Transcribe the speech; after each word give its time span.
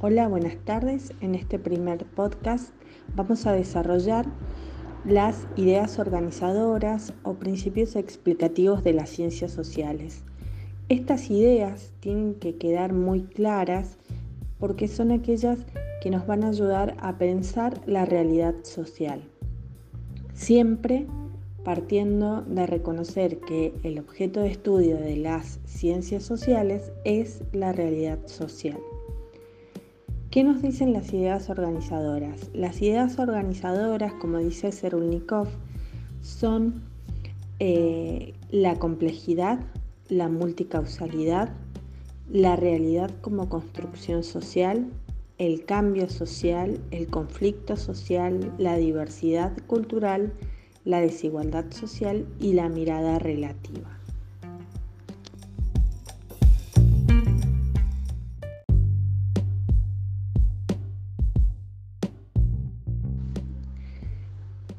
Hola, 0.00 0.28
buenas 0.28 0.56
tardes. 0.64 1.12
En 1.20 1.34
este 1.34 1.58
primer 1.58 2.04
podcast 2.06 2.72
vamos 3.16 3.46
a 3.46 3.52
desarrollar 3.52 4.26
las 5.04 5.48
ideas 5.56 5.98
organizadoras 5.98 7.14
o 7.24 7.34
principios 7.34 7.96
explicativos 7.96 8.84
de 8.84 8.92
las 8.92 9.10
ciencias 9.10 9.50
sociales. 9.50 10.22
Estas 10.88 11.32
ideas 11.32 11.90
tienen 11.98 12.36
que 12.36 12.54
quedar 12.54 12.92
muy 12.92 13.22
claras 13.22 13.98
porque 14.60 14.86
son 14.86 15.10
aquellas 15.10 15.58
que 16.00 16.10
nos 16.10 16.28
van 16.28 16.44
a 16.44 16.50
ayudar 16.50 16.96
a 17.00 17.18
pensar 17.18 17.80
la 17.84 18.04
realidad 18.04 18.54
social. 18.62 19.24
Siempre 20.32 21.08
partiendo 21.64 22.42
de 22.42 22.68
reconocer 22.68 23.40
que 23.40 23.74
el 23.82 23.98
objeto 23.98 24.42
de 24.42 24.52
estudio 24.52 24.96
de 24.96 25.16
las 25.16 25.58
ciencias 25.64 26.22
sociales 26.22 26.92
es 27.04 27.42
la 27.50 27.72
realidad 27.72 28.20
social. 28.26 28.78
¿Qué 30.30 30.44
nos 30.44 30.60
dicen 30.60 30.92
las 30.92 31.10
ideas 31.14 31.48
organizadoras? 31.48 32.50
Las 32.52 32.82
ideas 32.82 33.18
organizadoras, 33.18 34.12
como 34.12 34.36
dice 34.36 34.72
Serulnikov, 34.72 35.48
son 36.20 36.82
eh, 37.60 38.34
la 38.50 38.78
complejidad, 38.78 39.58
la 40.10 40.28
multicausalidad, 40.28 41.48
la 42.30 42.56
realidad 42.56 43.10
como 43.22 43.48
construcción 43.48 44.22
social, 44.22 44.90
el 45.38 45.64
cambio 45.64 46.10
social, 46.10 46.78
el 46.90 47.06
conflicto 47.06 47.78
social, 47.78 48.52
la 48.58 48.76
diversidad 48.76 49.56
cultural, 49.66 50.34
la 50.84 51.00
desigualdad 51.00 51.70
social 51.70 52.26
y 52.38 52.52
la 52.52 52.68
mirada 52.68 53.18
relativa. 53.18 53.97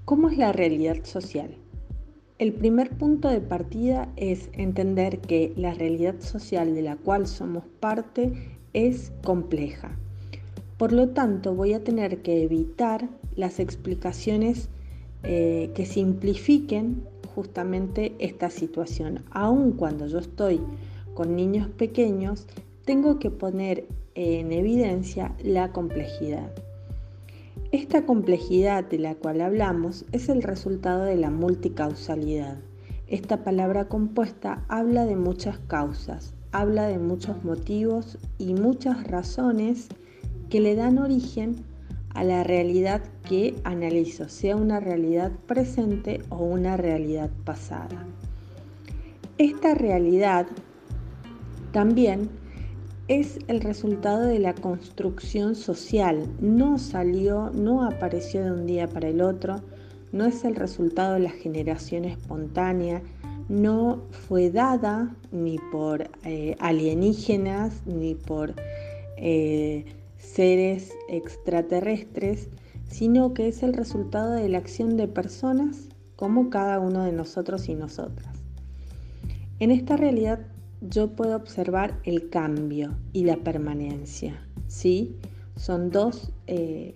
¿Cómo 0.10 0.30
es 0.30 0.40
la 0.40 0.52
realidad 0.52 1.04
social? 1.04 1.56
El 2.40 2.54
primer 2.54 2.90
punto 2.98 3.30
de 3.30 3.42
partida 3.42 4.12
es 4.16 4.50
entender 4.54 5.20
que 5.20 5.54
la 5.56 5.76
realidad 5.76 6.16
social 6.18 6.74
de 6.74 6.82
la 6.82 6.96
cual 6.96 7.28
somos 7.28 7.64
parte 7.80 8.34
es 8.74 9.12
compleja. 9.24 10.00
Por 10.78 10.94
lo 10.94 11.10
tanto, 11.10 11.54
voy 11.54 11.74
a 11.74 11.84
tener 11.84 12.24
que 12.24 12.42
evitar 12.42 13.08
las 13.36 13.60
explicaciones 13.60 14.70
eh, 15.22 15.70
que 15.76 15.86
simplifiquen 15.86 17.04
justamente 17.36 18.16
esta 18.18 18.50
situación. 18.50 19.24
Aun 19.30 19.74
cuando 19.74 20.08
yo 20.08 20.18
estoy 20.18 20.60
con 21.14 21.36
niños 21.36 21.70
pequeños, 21.70 22.48
tengo 22.84 23.20
que 23.20 23.30
poner 23.30 23.86
en 24.16 24.54
evidencia 24.54 25.36
la 25.44 25.72
complejidad. 25.72 26.52
Esta 27.72 28.04
complejidad 28.04 28.84
de 28.84 28.98
la 28.98 29.14
cual 29.14 29.42
hablamos 29.42 30.04
es 30.12 30.28
el 30.28 30.42
resultado 30.42 31.04
de 31.04 31.16
la 31.18 31.30
multicausalidad. 31.30 32.58
Esta 33.06 33.44
palabra 33.44 33.88
compuesta 33.88 34.66
habla 34.70 35.06
de 35.06 35.16
muchas 35.16 35.60
causas, 35.60 36.34
habla 36.52 36.88
de 36.88 36.98
muchos 36.98 37.44
motivos 37.44 38.18
y 38.40 38.56
muchas 38.56 39.04
razones 39.06 39.88
que 40.50 40.60
le 40.60 40.74
dan 40.74 40.98
origen 40.98 41.58
a 42.16 42.24
la 42.24 42.44
realidad 42.44 43.04
que 43.28 43.54
analizo, 43.64 44.30
sea 44.30 44.56
una 44.56 44.80
realidad 44.80 45.32
presente 45.46 46.24
o 46.30 46.38
una 46.38 46.76
realidad 46.76 47.30
pasada. 47.46 48.08
Esta 49.38 49.76
realidad 49.76 50.48
también 51.72 52.32
es 53.10 53.40
el 53.48 53.62
resultado 53.62 54.22
de 54.28 54.38
la 54.38 54.54
construcción 54.54 55.56
social, 55.56 56.28
no 56.40 56.78
salió, 56.78 57.50
no 57.50 57.84
apareció 57.84 58.44
de 58.44 58.52
un 58.52 58.68
día 58.68 58.88
para 58.88 59.10
el 59.10 59.22
otro, 59.22 59.62
no 60.12 60.26
es 60.26 60.46
el 60.46 60.56
resultado 60.56 61.16
de 61.16 61.22
la 61.22 61.32
generación 61.32 62.06
espontánea, 62.06 63.02
no 63.50 64.04
fue 64.12 64.52
dada 64.52 65.16
ni 65.32 65.58
por 65.72 66.08
eh, 66.24 66.56
alienígenas 66.60 67.82
ni 67.88 68.14
por 68.14 68.54
eh, 69.18 69.86
seres 70.20 70.94
extraterrestres, 71.10 72.48
sino 72.90 73.34
que 73.34 73.48
es 73.48 73.64
el 73.64 73.74
resultado 73.74 74.34
de 74.34 74.50
la 74.50 74.60
acción 74.60 74.98
de 74.98 75.08
personas 75.08 75.90
como 76.16 76.52
cada 76.52 76.80
uno 76.80 77.04
de 77.04 77.12
nosotros 77.12 77.70
y 77.70 77.74
nosotras. 77.74 78.36
En 79.60 79.72
esta 79.72 79.98
realidad 79.98 80.42
yo 80.82 81.16
puedo 81.16 81.36
observar 81.36 82.00
el 82.04 82.30
cambio 82.30 82.96
y 83.14 83.26
la 83.26 83.38
permanencia. 83.38 84.40
¿sí? 84.68 85.16
Son 85.56 85.92
dos 85.92 86.32
eh, 86.48 86.96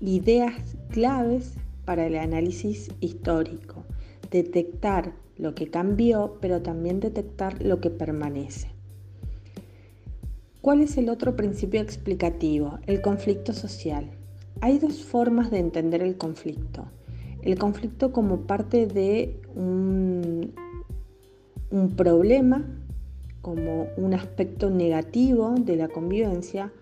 ideas 0.00 0.76
claves 0.90 1.54
para 1.84 2.06
el 2.06 2.16
análisis 2.16 2.90
histórico. 3.00 3.84
Detectar 4.30 5.12
lo 5.36 5.54
que 5.54 5.68
cambió, 5.68 6.38
pero 6.40 6.62
también 6.62 7.00
detectar 7.00 7.62
lo 7.62 7.80
que 7.80 7.90
permanece. 7.90 8.68
¿Cuál 10.62 10.80
es 10.80 10.96
el 10.96 11.08
otro 11.08 11.34
principio 11.34 11.80
explicativo? 11.80 12.78
El 12.86 13.02
conflicto 13.02 13.52
social. 13.52 14.10
Hay 14.60 14.78
dos 14.78 15.02
formas 15.02 15.50
de 15.50 15.58
entender 15.58 16.02
el 16.02 16.16
conflicto. 16.16 16.86
El 17.42 17.58
conflicto 17.58 18.12
como 18.12 18.42
parte 18.42 18.86
de 18.86 19.40
un, 19.56 20.54
problema, 21.96 22.64
como 23.42 23.88
un 23.96 24.14
aspecto 24.14 24.70
negativo 24.70 25.54
de 25.58 25.76
la 25.76 25.88
convivencia, 25.88 26.72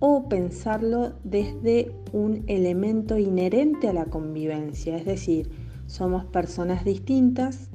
o 0.00 0.28
pensarlo 0.28 1.12
desde 1.22 1.92
un 2.12 2.42
elemento 2.48 3.18
inherente 3.18 3.88
a 3.88 3.92
la 3.92 4.06
convivencia, 4.06 4.96
es 4.96 5.04
decir, 5.04 5.48
somos 5.86 6.24
personas 6.24 6.84
distintas, 6.84 7.70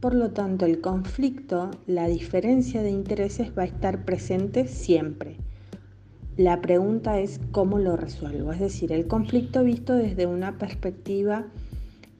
por 0.00 0.14
lo 0.14 0.30
tanto, 0.30 0.64
el 0.64 0.80
conflicto, 0.80 1.72
la 1.86 2.06
diferencia 2.06 2.82
de 2.82 2.90
intereses 2.90 3.50
va 3.58 3.62
a 3.62 3.66
estar 3.66 4.04
presente 4.04 4.66
siempre. 4.66 5.36
La 6.38 6.60
pregunta 6.60 7.18
es 7.18 7.40
cómo 7.50 7.80
lo 7.80 7.96
resuelvo, 7.96 8.52
es 8.52 8.60
decir, 8.60 8.92
el 8.92 9.08
conflicto 9.08 9.64
visto 9.64 9.94
desde 9.94 10.24
una 10.24 10.56
perspectiva 10.56 11.46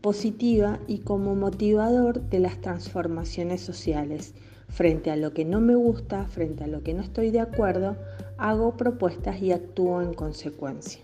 positiva 0.01 0.81
y 0.89 0.99
como 0.99 1.37
motivador 1.37 2.21
de 2.29 2.41
las 2.41 2.61
transformaciones 2.61 3.61
sociales. 3.61 4.35
Frente 4.69 5.11
a 5.11 5.17
lo 5.17 5.33
que 5.33 5.45
no 5.45 5.61
me 5.61 5.75
gusta, 5.75 6.27
frente 6.27 6.65
a 6.65 6.69
lo 6.69 6.83
que 6.83 6.95
no 6.95 7.03
estoy 7.03 7.31
de 7.31 7.41
acuerdo, 7.41 7.97
hago 8.37 8.77
propuestas 8.77 9.43
y 9.43 9.53
actúo 9.53 10.01
en 10.03 10.15
consecuencia. 10.15 11.03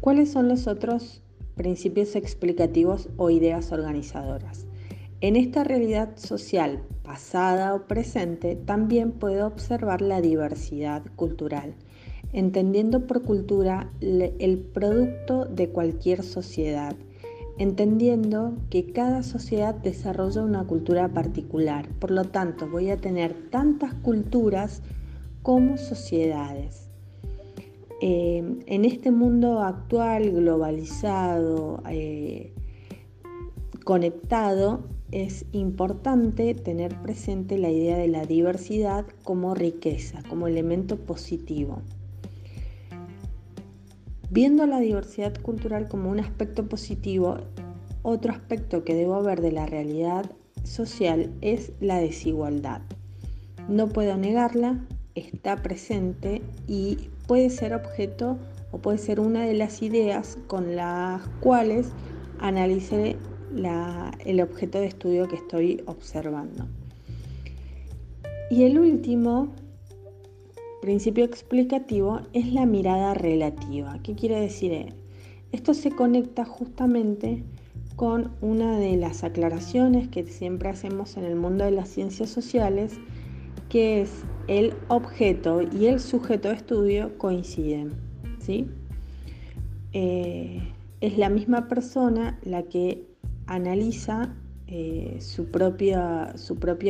¿Cuáles 0.00 0.32
son 0.32 0.48
los 0.48 0.66
otros 0.66 1.20
principios 1.54 2.16
explicativos 2.16 3.10
o 3.18 3.28
ideas 3.28 3.72
organizadoras? 3.72 4.66
En 5.20 5.36
esta 5.36 5.64
realidad 5.64 6.16
social 6.16 6.82
pasada 7.02 7.74
o 7.74 7.86
presente 7.86 8.54
también 8.54 9.12
puedo 9.12 9.46
observar 9.46 10.00
la 10.00 10.20
diversidad 10.20 11.02
cultural, 11.16 11.74
entendiendo 12.32 13.06
por 13.06 13.22
cultura 13.22 13.90
el 14.00 14.58
producto 14.58 15.46
de 15.46 15.70
cualquier 15.70 16.22
sociedad, 16.22 16.94
entendiendo 17.58 18.54
que 18.70 18.92
cada 18.92 19.22
sociedad 19.22 19.74
desarrolla 19.74 20.42
una 20.42 20.64
cultura 20.64 21.08
particular, 21.08 21.88
por 21.98 22.10
lo 22.10 22.24
tanto 22.24 22.68
voy 22.68 22.90
a 22.90 22.98
tener 22.98 23.34
tantas 23.50 23.94
culturas 23.94 24.82
como 25.42 25.76
sociedades. 25.76 26.88
Eh, 28.00 28.62
en 28.66 28.84
este 28.84 29.10
mundo 29.10 29.60
actual, 29.60 30.30
globalizado, 30.30 31.82
eh, 31.90 32.52
conectado, 33.84 34.84
es 35.10 35.46
importante 35.52 36.54
tener 36.54 36.94
presente 37.02 37.58
la 37.58 37.70
idea 37.70 37.96
de 37.96 38.08
la 38.08 38.24
diversidad 38.24 39.06
como 39.24 39.54
riqueza, 39.54 40.22
como 40.28 40.46
elemento 40.46 40.96
positivo. 40.96 41.82
Viendo 44.30 44.66
la 44.66 44.78
diversidad 44.78 45.34
cultural 45.40 45.88
como 45.88 46.10
un 46.10 46.20
aspecto 46.20 46.68
positivo, 46.68 47.38
otro 48.02 48.30
aspecto 48.32 48.84
que 48.84 48.94
debo 48.94 49.22
ver 49.22 49.40
de 49.40 49.52
la 49.52 49.64
realidad 49.64 50.30
social 50.64 51.32
es 51.40 51.72
la 51.80 51.98
desigualdad. 51.98 52.82
No 53.68 53.88
puedo 53.88 54.18
negarla, 54.18 54.84
está 55.14 55.56
presente 55.56 56.42
y 56.66 57.08
puede 57.26 57.48
ser 57.48 57.72
objeto 57.72 58.38
o 58.70 58.78
puede 58.78 58.98
ser 58.98 59.18
una 59.18 59.46
de 59.46 59.54
las 59.54 59.80
ideas 59.82 60.36
con 60.46 60.76
las 60.76 61.26
cuales 61.40 61.88
analice 62.38 63.16
el 64.26 64.40
objeto 64.42 64.78
de 64.78 64.86
estudio 64.86 65.26
que 65.26 65.36
estoy 65.36 65.82
observando. 65.86 66.66
Y 68.50 68.64
el 68.64 68.78
último 68.78 69.54
principio 70.88 71.26
explicativo 71.26 72.22
es 72.32 72.50
la 72.54 72.64
mirada 72.64 73.12
relativa. 73.12 73.98
¿Qué 74.02 74.14
quiere 74.14 74.40
decir? 74.40 74.94
Esto 75.52 75.74
se 75.74 75.90
conecta 75.90 76.46
justamente 76.46 77.44
con 77.94 78.32
una 78.40 78.78
de 78.78 78.96
las 78.96 79.22
aclaraciones 79.22 80.08
que 80.08 80.24
siempre 80.24 80.70
hacemos 80.70 81.18
en 81.18 81.24
el 81.24 81.36
mundo 81.36 81.66
de 81.66 81.72
las 81.72 81.90
ciencias 81.90 82.30
sociales, 82.30 82.94
que 83.68 84.00
es 84.00 84.24
el 84.46 84.72
objeto 84.88 85.60
y 85.60 85.88
el 85.88 86.00
sujeto 86.00 86.48
de 86.48 86.54
estudio 86.54 87.18
coinciden. 87.18 87.92
Eh, 89.92 90.72
es 91.02 91.18
la 91.18 91.28
misma 91.28 91.68
persona 91.68 92.38
la 92.44 92.62
que 92.62 93.04
analiza 93.46 94.34
eh, 94.68 95.18
su 95.20 95.50
propia 95.50 96.32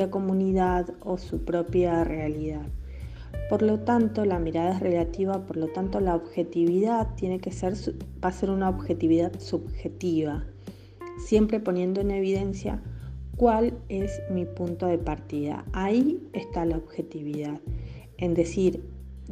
comunidad 0.09 0.89
o 1.00 1.19
su 1.19 1.45
propia 1.45 2.05
realidad. 2.05 2.69
Por 3.48 3.62
lo 3.62 3.80
tanto, 3.80 4.25
la 4.25 4.38
mirada 4.38 4.75
es 4.75 4.80
relativa, 4.80 5.46
por 5.46 5.56
lo 5.56 5.69
tanto, 5.69 6.00
la 6.00 6.14
objetividad 6.14 7.14
tiene 7.14 7.40
que 7.40 7.50
ser, 7.50 7.75
va 8.22 8.28
a 8.28 8.32
ser 8.32 8.50
una 8.50 8.69
objetividad 8.69 9.40
subjetiva, 9.40 10.44
siempre 11.19 11.58
poniendo 11.58 12.00
en 12.02 12.10
evidencia 12.10 12.82
cuál 13.36 13.72
es 13.88 14.20
mi 14.30 14.44
punto 14.44 14.86
de 14.86 14.98
partida. 14.98 15.64
Ahí 15.72 16.28
está 16.34 16.66
la 16.66 16.76
objetividad. 16.76 17.60
En 18.19 18.34
decir, 18.34 18.82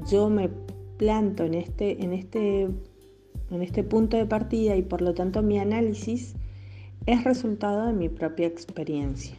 yo 0.08 0.31
me 0.31 0.48
planto 0.96 1.44
en 1.44 1.54
este, 1.54 2.02
en 2.02 2.12
este, 2.12 2.62
en 3.50 3.62
este 3.62 3.82
punto 3.84 4.16
de 4.16 4.25
partida 4.25 4.76
y 4.76 4.82
por 4.82 5.02
lo 5.02 5.12
tanto 5.12 5.43
mi 5.43 5.58
análisis 5.58 6.34
es 7.06 7.25
resultado 7.25 7.87
de 7.87 7.93
mi 7.93 8.08
propia 8.08 8.46
experiencia. 8.46 9.37